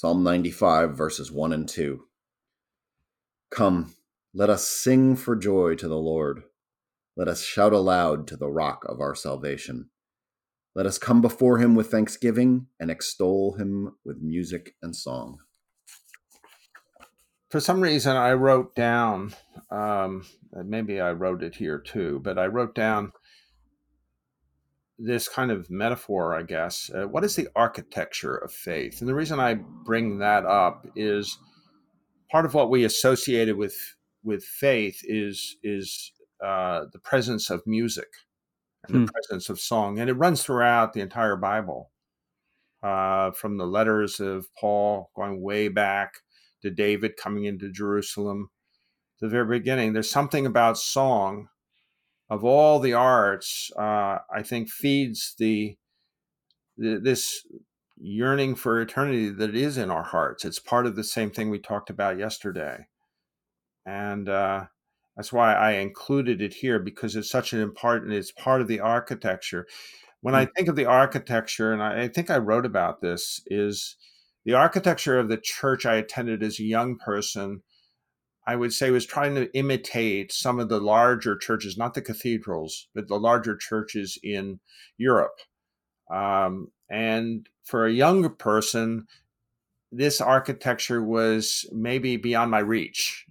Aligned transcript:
Psalm 0.00 0.22
95, 0.22 0.96
verses 0.96 1.32
1 1.32 1.52
and 1.52 1.68
2. 1.68 2.04
Come, 3.50 3.96
let 4.32 4.48
us 4.48 4.64
sing 4.64 5.16
for 5.16 5.34
joy 5.34 5.74
to 5.74 5.88
the 5.88 5.98
Lord. 5.98 6.44
Let 7.16 7.26
us 7.26 7.42
shout 7.42 7.72
aloud 7.72 8.28
to 8.28 8.36
the 8.36 8.46
rock 8.46 8.84
of 8.88 9.00
our 9.00 9.16
salvation. 9.16 9.90
Let 10.76 10.86
us 10.86 10.98
come 10.98 11.20
before 11.20 11.58
him 11.58 11.74
with 11.74 11.90
thanksgiving 11.90 12.68
and 12.78 12.92
extol 12.92 13.54
him 13.54 13.96
with 14.04 14.22
music 14.22 14.76
and 14.80 14.94
song. 14.94 15.38
For 17.50 17.58
some 17.58 17.80
reason, 17.80 18.14
I 18.14 18.34
wrote 18.34 18.76
down, 18.76 19.34
um, 19.68 20.24
maybe 20.52 21.00
I 21.00 21.10
wrote 21.10 21.42
it 21.42 21.56
here 21.56 21.80
too, 21.80 22.20
but 22.22 22.38
I 22.38 22.46
wrote 22.46 22.76
down 22.76 23.10
this 24.98 25.28
kind 25.28 25.50
of 25.50 25.70
metaphor, 25.70 26.34
I 26.34 26.42
guess. 26.42 26.90
Uh, 26.92 27.06
what 27.06 27.24
is 27.24 27.36
the 27.36 27.48
architecture 27.54 28.34
of 28.34 28.52
faith? 28.52 29.00
And 29.00 29.08
the 29.08 29.14
reason 29.14 29.38
I 29.38 29.54
bring 29.54 30.18
that 30.18 30.44
up 30.44 30.86
is 30.96 31.38
part 32.30 32.44
of 32.44 32.54
what 32.54 32.70
we 32.70 32.84
associated 32.84 33.56
with 33.56 33.76
with 34.24 34.44
faith 34.44 35.00
is 35.04 35.56
is 35.62 36.12
uh, 36.44 36.84
the 36.92 36.98
presence 36.98 37.50
of 37.50 37.66
music 37.66 38.08
and 38.84 38.96
hmm. 38.96 39.04
the 39.04 39.12
presence 39.12 39.48
of 39.48 39.60
song, 39.60 39.98
and 39.98 40.10
it 40.10 40.14
runs 40.14 40.42
throughout 40.42 40.92
the 40.92 41.00
entire 41.00 41.36
Bible, 41.36 41.90
uh, 42.82 43.30
from 43.30 43.56
the 43.56 43.66
letters 43.66 44.20
of 44.20 44.46
Paul 44.58 45.10
going 45.14 45.40
way 45.40 45.68
back 45.68 46.14
to 46.62 46.70
David 46.70 47.16
coming 47.16 47.44
into 47.44 47.70
Jerusalem, 47.70 48.50
to 49.18 49.26
the 49.26 49.30
very 49.30 49.58
beginning. 49.58 49.92
There's 49.92 50.10
something 50.10 50.46
about 50.46 50.78
song 50.78 51.48
of 52.30 52.44
all 52.44 52.78
the 52.78 52.92
arts, 52.92 53.70
uh, 53.78 54.18
I 54.34 54.42
think 54.42 54.68
feeds 54.68 55.34
the, 55.38 55.76
the, 56.76 57.00
this 57.02 57.46
yearning 57.96 58.54
for 58.54 58.80
eternity 58.80 59.30
that 59.30 59.54
is 59.54 59.76
in 59.76 59.90
our 59.90 60.02
hearts. 60.02 60.44
It's 60.44 60.58
part 60.58 60.86
of 60.86 60.96
the 60.96 61.04
same 61.04 61.30
thing 61.30 61.50
we 61.50 61.58
talked 61.58 61.90
about 61.90 62.18
yesterday, 62.18 62.86
and 63.86 64.28
uh, 64.28 64.66
that's 65.16 65.32
why 65.32 65.54
I 65.54 65.72
included 65.72 66.40
it 66.42 66.54
here 66.54 66.78
because 66.78 67.16
it's 67.16 67.30
such 67.30 67.52
an 67.52 67.60
important. 67.60 68.12
It's 68.12 68.32
part 68.32 68.60
of 68.60 68.68
the 68.68 68.80
architecture. 68.80 69.66
When 70.20 70.34
I 70.34 70.46
mm. 70.46 70.50
think 70.54 70.68
of 70.68 70.76
the 70.76 70.86
architecture, 70.86 71.72
and 71.72 71.82
I, 71.82 72.02
I 72.02 72.08
think 72.08 72.30
I 72.30 72.38
wrote 72.38 72.66
about 72.66 73.00
this, 73.00 73.40
is 73.46 73.96
the 74.44 74.54
architecture 74.54 75.18
of 75.18 75.28
the 75.28 75.40
church 75.42 75.86
I 75.86 75.96
attended 75.96 76.42
as 76.42 76.60
a 76.60 76.64
young 76.64 76.96
person 76.96 77.62
I 78.48 78.56
would 78.56 78.72
say 78.72 78.90
was 78.90 79.04
trying 79.04 79.34
to 79.34 79.54
imitate 79.54 80.32
some 80.32 80.58
of 80.58 80.70
the 80.70 80.80
larger 80.80 81.36
churches, 81.36 81.76
not 81.76 81.92
the 81.92 82.00
cathedrals, 82.00 82.88
but 82.94 83.06
the 83.06 83.20
larger 83.20 83.54
churches 83.54 84.18
in 84.22 84.58
Europe. 84.96 85.38
Um, 86.10 86.72
and 86.88 87.46
for 87.62 87.84
a 87.84 87.92
younger 87.92 88.30
person, 88.30 89.06
this 89.92 90.22
architecture 90.22 91.04
was 91.04 91.66
maybe 91.72 92.16
beyond 92.16 92.50
my 92.50 92.60
reach. 92.60 93.26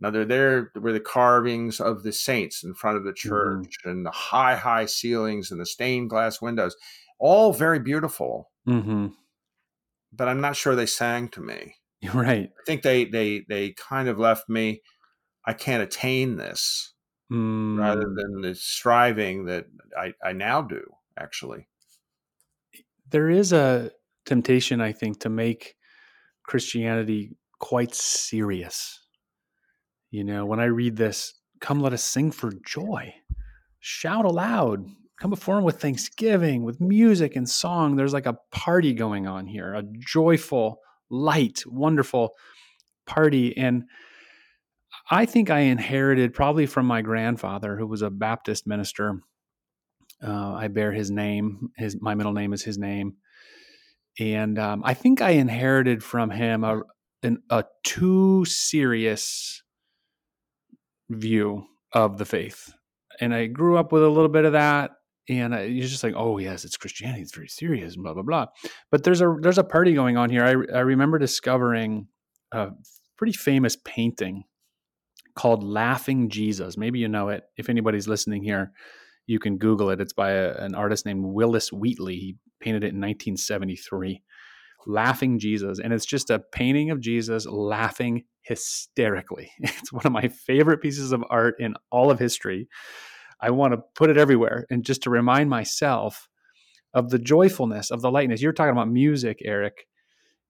Now, 0.00 0.10
there, 0.10 0.26
there 0.26 0.70
were 0.74 0.92
the 0.92 1.00
carvings 1.00 1.80
of 1.80 2.02
the 2.02 2.12
saints 2.12 2.62
in 2.62 2.74
front 2.74 2.98
of 2.98 3.04
the 3.04 3.12
mm-hmm. 3.12 3.28
church 3.30 3.78
mm-hmm. 3.80 3.88
and 3.88 4.04
the 4.04 4.10
high, 4.10 4.56
high 4.56 4.84
ceilings 4.84 5.50
and 5.50 5.58
the 5.58 5.64
stained 5.64 6.10
glass 6.10 6.42
windows, 6.42 6.76
all 7.18 7.54
very 7.54 7.78
beautiful. 7.78 8.50
Mm-hmm. 8.68 9.06
But 10.12 10.28
I'm 10.28 10.42
not 10.42 10.56
sure 10.56 10.76
they 10.76 10.84
sang 10.84 11.28
to 11.28 11.40
me. 11.40 11.76
Right. 12.14 12.50
I 12.58 12.64
think 12.64 12.82
they 12.82 13.04
they 13.04 13.44
they 13.48 13.72
kind 13.72 14.08
of 14.08 14.18
left 14.18 14.48
me. 14.48 14.82
I 15.44 15.52
can't 15.52 15.82
attain 15.82 16.36
this, 16.36 16.92
mm. 17.32 17.78
rather 17.78 18.06
than 18.14 18.40
the 18.40 18.54
striving 18.54 19.46
that 19.46 19.66
I 19.96 20.12
I 20.24 20.32
now 20.32 20.62
do. 20.62 20.82
Actually, 21.18 21.66
there 23.10 23.30
is 23.30 23.52
a 23.52 23.90
temptation, 24.24 24.80
I 24.80 24.92
think, 24.92 25.20
to 25.20 25.28
make 25.28 25.76
Christianity 26.44 27.32
quite 27.58 27.94
serious. 27.94 29.00
You 30.10 30.24
know, 30.24 30.46
when 30.46 30.60
I 30.60 30.66
read 30.66 30.96
this, 30.96 31.34
come 31.60 31.80
let 31.80 31.92
us 31.92 32.02
sing 32.02 32.30
for 32.30 32.52
joy, 32.64 33.14
shout 33.80 34.24
aloud, 34.24 34.86
come 35.18 35.30
before 35.30 35.58
him 35.58 35.64
with 35.64 35.80
thanksgiving, 35.80 36.64
with 36.64 36.80
music 36.80 37.36
and 37.36 37.48
song. 37.48 37.96
There's 37.96 38.12
like 38.12 38.26
a 38.26 38.38
party 38.52 38.92
going 38.92 39.26
on 39.26 39.46
here, 39.46 39.74
a 39.74 39.82
joyful 39.82 40.80
light, 41.10 41.62
wonderful 41.66 42.30
party. 43.06 43.56
And 43.56 43.84
I 45.10 45.26
think 45.26 45.50
I 45.50 45.60
inherited 45.60 46.34
probably 46.34 46.66
from 46.66 46.86
my 46.86 47.02
grandfather, 47.02 47.76
who 47.76 47.86
was 47.86 48.02
a 48.02 48.10
Baptist 48.10 48.66
minister. 48.66 49.20
Uh, 50.22 50.54
I 50.54 50.68
bear 50.68 50.92
his 50.92 51.10
name. 51.10 51.70
His 51.76 52.00
my 52.00 52.14
middle 52.14 52.32
name 52.32 52.52
is 52.52 52.62
his 52.62 52.78
name, 52.78 53.16
and 54.18 54.58
um, 54.58 54.82
I 54.84 54.94
think 54.94 55.20
I 55.20 55.30
inherited 55.30 56.02
from 56.02 56.30
him 56.30 56.64
a 56.64 56.80
an, 57.22 57.42
a 57.50 57.64
too 57.84 58.44
serious 58.46 59.62
view 61.10 61.66
of 61.92 62.16
the 62.16 62.24
faith, 62.24 62.72
and 63.20 63.34
I 63.34 63.46
grew 63.46 63.76
up 63.76 63.92
with 63.92 64.02
a 64.02 64.08
little 64.08 64.30
bit 64.30 64.46
of 64.46 64.52
that 64.52 64.92
and 65.28 65.54
uh, 65.54 65.60
you're 65.60 65.86
just 65.86 66.04
like, 66.04 66.14
oh 66.16 66.38
yes, 66.38 66.64
it's 66.64 66.76
Christianity. 66.76 67.22
It's 67.22 67.34
very 67.34 67.48
serious, 67.48 67.96
blah 67.96 68.14
blah 68.14 68.22
blah. 68.22 68.46
But 68.90 69.04
there's 69.04 69.20
a 69.20 69.36
there's 69.40 69.58
a 69.58 69.64
party 69.64 69.92
going 69.92 70.16
on 70.16 70.30
here. 70.30 70.44
I 70.44 70.76
I 70.76 70.80
remember 70.80 71.18
discovering 71.18 72.08
a 72.52 72.70
pretty 73.16 73.32
famous 73.32 73.76
painting 73.84 74.44
called 75.36 75.64
Laughing 75.64 76.28
Jesus. 76.28 76.76
Maybe 76.76 76.98
you 76.98 77.08
know 77.08 77.28
it. 77.28 77.44
If 77.56 77.68
anybody's 77.68 78.08
listening 78.08 78.42
here, 78.42 78.72
you 79.26 79.38
can 79.38 79.58
Google 79.58 79.90
it. 79.90 80.00
It's 80.00 80.12
by 80.12 80.30
a, 80.32 80.54
an 80.56 80.74
artist 80.74 81.04
named 81.04 81.24
Willis 81.24 81.72
Wheatley. 81.72 82.16
He 82.16 82.36
painted 82.60 82.84
it 82.84 82.94
in 82.94 83.00
1973. 83.00 84.22
Laughing 84.88 85.40
Jesus, 85.40 85.80
and 85.80 85.92
it's 85.92 86.06
just 86.06 86.30
a 86.30 86.38
painting 86.52 86.92
of 86.92 87.00
Jesus 87.00 87.44
laughing 87.46 88.22
hysterically. 88.42 89.50
It's 89.60 89.92
one 89.92 90.06
of 90.06 90.12
my 90.12 90.28
favorite 90.28 90.80
pieces 90.80 91.10
of 91.10 91.24
art 91.28 91.56
in 91.58 91.74
all 91.90 92.12
of 92.12 92.20
history 92.20 92.68
I 93.40 93.50
want 93.50 93.74
to 93.74 93.78
put 93.94 94.10
it 94.10 94.16
everywhere. 94.16 94.66
And 94.70 94.84
just 94.84 95.02
to 95.02 95.10
remind 95.10 95.50
myself 95.50 96.28
of 96.96 97.10
the 97.10 97.18
joyfulness 97.18 97.90
of 97.90 98.00
the 98.00 98.10
lightness. 98.10 98.40
You're 98.40 98.54
talking 98.54 98.72
about 98.72 98.90
music, 98.90 99.40
Eric. 99.44 99.86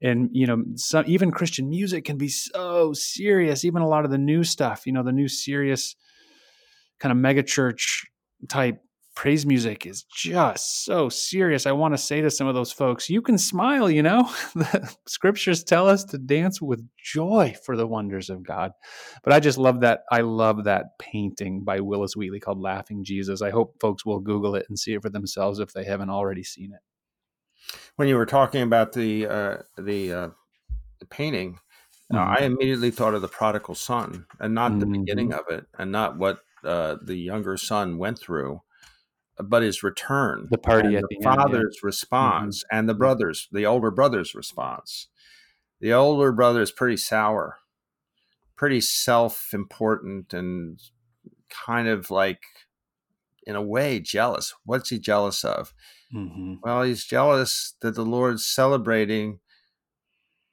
And 0.00 0.28
you 0.32 0.46
know, 0.46 0.62
some 0.76 1.04
even 1.08 1.32
Christian 1.32 1.68
music 1.68 2.04
can 2.04 2.16
be 2.16 2.28
so 2.28 2.92
serious. 2.92 3.64
Even 3.64 3.82
a 3.82 3.88
lot 3.88 4.04
of 4.04 4.10
the 4.12 4.18
new 4.18 4.44
stuff, 4.44 4.86
you 4.86 4.92
know, 4.92 5.02
the 5.02 5.12
new 5.12 5.26
serious 5.26 5.96
kind 7.00 7.12
of 7.12 7.18
megachurch 7.18 8.04
type 8.48 8.80
praise 9.16 9.46
music 9.46 9.86
is 9.86 10.04
just 10.04 10.84
so 10.84 11.08
serious. 11.08 11.66
I 11.66 11.72
want 11.72 11.94
to 11.94 11.98
say 11.98 12.20
to 12.20 12.30
some 12.30 12.46
of 12.46 12.54
those 12.54 12.70
folks, 12.70 13.10
you 13.10 13.22
can 13.22 13.38
smile, 13.38 13.90
you 13.90 14.02
know? 14.02 14.30
the 14.54 14.94
scriptures 15.06 15.64
tell 15.64 15.88
us 15.88 16.04
to 16.04 16.18
dance 16.18 16.62
with 16.62 16.86
joy 17.02 17.56
for 17.64 17.76
the 17.76 17.86
wonders 17.86 18.30
of 18.30 18.44
God. 18.44 18.72
But 19.24 19.32
I 19.32 19.40
just 19.40 19.58
love 19.58 19.80
that. 19.80 20.04
I 20.12 20.20
love 20.20 20.64
that 20.64 20.98
painting 21.00 21.64
by 21.64 21.80
Willis 21.80 22.14
Wheatley 22.14 22.40
called 22.40 22.60
Laughing 22.60 23.02
Jesus. 23.02 23.42
I 23.42 23.50
hope 23.50 23.80
folks 23.80 24.04
will 24.04 24.20
Google 24.20 24.54
it 24.54 24.66
and 24.68 24.78
see 24.78 24.92
it 24.92 25.02
for 25.02 25.10
themselves 25.10 25.58
if 25.58 25.72
they 25.72 25.84
haven't 25.84 26.10
already 26.10 26.44
seen 26.44 26.72
it. 26.72 26.80
When 27.96 28.08
you 28.08 28.16
were 28.16 28.26
talking 28.26 28.62
about 28.62 28.92
the 28.92 29.26
uh, 29.26 29.56
the, 29.78 30.12
uh, 30.12 30.28
the 31.00 31.06
painting, 31.06 31.58
mm-hmm. 32.12 32.16
uh, 32.16 32.36
I 32.38 32.44
immediately 32.44 32.90
thought 32.90 33.14
of 33.14 33.22
the 33.22 33.28
prodigal 33.28 33.74
son, 33.74 34.26
and 34.38 34.54
not 34.54 34.70
mm-hmm. 34.72 34.80
the 34.80 34.98
beginning 34.98 35.32
of 35.32 35.46
it, 35.48 35.64
and 35.76 35.90
not 35.90 36.16
what 36.16 36.40
uh, 36.62 36.96
the 37.02 37.16
younger 37.16 37.56
son 37.56 37.98
went 37.98 38.20
through, 38.20 38.60
but 39.42 39.62
his 39.62 39.82
return, 39.82 40.48
the 40.50 40.58
party 40.58 40.96
at 40.96 41.02
the, 41.08 41.16
the 41.18 41.24
father's 41.24 41.78
yeah. 41.82 41.86
response, 41.86 42.64
mm-hmm. 42.64 42.78
and 42.78 42.88
the 42.88 42.94
brothers, 42.94 43.48
the 43.52 43.66
older 43.66 43.90
brother's 43.90 44.34
response. 44.34 45.08
The 45.80 45.92
older 45.92 46.32
brother 46.32 46.62
is 46.62 46.72
pretty 46.72 46.96
sour, 46.96 47.58
pretty 48.56 48.80
self-important, 48.80 50.32
and 50.32 50.80
kind 51.50 51.88
of 51.88 52.10
like, 52.10 52.42
in 53.46 53.56
a 53.56 53.62
way, 53.62 54.00
jealous. 54.00 54.54
What's 54.64 54.88
he 54.90 54.98
jealous 54.98 55.44
of? 55.44 55.74
Mm-hmm. 56.14 56.54
Well, 56.62 56.82
he's 56.82 57.04
jealous 57.04 57.74
that 57.80 57.94
the 57.94 58.04
Lord's 58.04 58.44
celebrating 58.46 59.40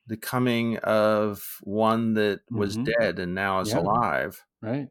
the 0.05 0.17
coming 0.17 0.77
of 0.79 1.59
one 1.61 2.15
that 2.15 2.41
was 2.51 2.75
mm-hmm. 2.75 2.91
dead 2.99 3.19
and 3.19 3.33
now 3.33 3.61
is 3.61 3.69
yeah. 3.69 3.79
alive. 3.79 4.43
Right. 4.61 4.89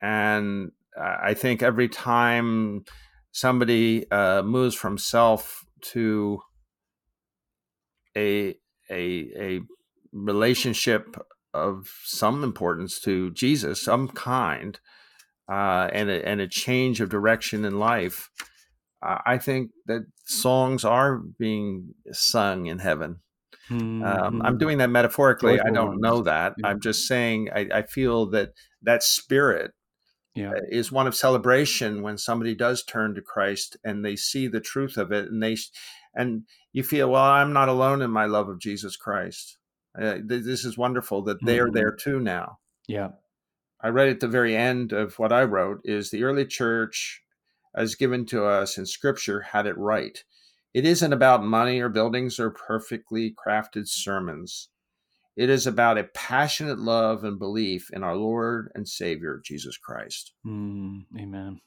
And 0.00 0.72
I 0.98 1.34
think 1.34 1.62
every 1.62 1.88
time 1.88 2.84
somebody 3.36 4.10
uh, 4.10 4.42
moves 4.42 4.74
from 4.74 4.96
self 4.96 5.66
to 5.82 6.40
a 8.16 8.54
a 8.90 9.28
a 9.38 9.60
relationship 10.10 11.16
of 11.52 11.90
some 12.02 12.42
importance 12.42 12.98
to 13.00 13.30
Jesus, 13.32 13.82
some 13.82 14.08
kind, 14.08 14.80
uh, 15.50 15.90
and 15.92 16.08
a, 16.08 16.26
and 16.26 16.40
a 16.40 16.48
change 16.48 17.02
of 17.02 17.10
direction 17.10 17.66
in 17.66 17.78
life. 17.78 18.30
Uh, 19.02 19.18
I 19.26 19.36
think 19.36 19.70
that 19.84 20.06
songs 20.24 20.82
are 20.82 21.18
being 21.18 21.94
sung 22.12 22.66
in 22.66 22.78
heaven. 22.78 23.20
Mm-hmm. 23.68 24.02
Um, 24.02 24.42
I'm 24.42 24.52
mm-hmm. 24.52 24.58
doing 24.58 24.78
that 24.78 24.88
metaphorically. 24.90 25.60
I 25.60 25.70
don't 25.70 26.00
know 26.00 26.22
that. 26.22 26.54
Yeah. 26.56 26.68
I'm 26.68 26.80
just 26.80 27.06
saying 27.06 27.50
I, 27.54 27.68
I, 27.74 27.82
feel 27.82 28.26
that 28.30 28.50
that 28.82 29.02
spirit 29.02 29.72
yeah. 30.36 30.50
Uh, 30.50 30.60
is 30.70 30.92
one 30.92 31.06
of 31.06 31.14
celebration 31.14 32.02
when 32.02 32.18
somebody 32.18 32.54
does 32.54 32.84
turn 32.84 33.14
to 33.14 33.22
Christ 33.22 33.76
and 33.82 34.04
they 34.04 34.16
see 34.16 34.46
the 34.46 34.60
truth 34.60 34.96
of 34.96 35.10
it 35.10 35.30
and 35.30 35.42
they 35.42 35.56
and 36.14 36.42
you 36.72 36.82
feel, 36.82 37.10
well, 37.10 37.22
I'm 37.24 37.52
not 37.52 37.68
alone 37.68 38.02
in 38.02 38.10
my 38.10 38.26
love 38.26 38.48
of 38.48 38.60
Jesus 38.60 38.96
Christ. 38.96 39.58
Uh, 39.98 40.18
this 40.22 40.64
is 40.64 40.76
wonderful 40.76 41.22
that 41.22 41.38
mm-hmm. 41.38 41.72
there 41.72 41.92
too 41.92 42.20
now. 42.20 42.58
Yeah. 42.86 43.10
I 43.80 43.88
read 43.88 44.08
at 44.08 44.20
the 44.20 44.28
very 44.28 44.56
end 44.56 44.92
of 44.92 45.18
what 45.18 45.32
I 45.32 45.44
wrote 45.44 45.80
is 45.84 46.10
the 46.10 46.24
early 46.24 46.46
church, 46.46 47.22
as 47.74 47.94
given 47.94 48.26
to 48.26 48.44
us 48.44 48.78
in 48.78 48.86
Scripture, 48.86 49.40
had 49.40 49.66
it 49.66 49.76
right. 49.76 50.22
It 50.74 50.84
isn't 50.84 51.12
about 51.12 51.44
money 51.44 51.80
or 51.80 51.88
buildings 51.88 52.38
or 52.38 52.50
perfectly 52.50 53.34
crafted 53.34 53.88
sermons. 53.88 54.68
It 55.36 55.50
is 55.50 55.66
about 55.66 55.98
a 55.98 56.04
passionate 56.04 56.78
love 56.78 57.22
and 57.22 57.38
belief 57.38 57.90
in 57.92 58.02
our 58.02 58.16
Lord 58.16 58.70
and 58.74 58.88
Savior, 58.88 59.40
Jesus 59.44 59.76
Christ. 59.76 60.32
Mm, 60.46 61.04
amen. 61.18 61.60